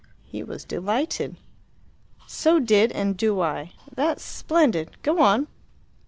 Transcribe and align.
He 0.23 0.41
was 0.41 0.65
delighted. 0.65 1.35
"So 2.25 2.59
did 2.59 2.91
and 2.91 3.15
do 3.15 3.39
I. 3.39 3.73
That's 3.93 4.23
splendid. 4.23 4.99
Go 5.03 5.19
on." 5.21 5.45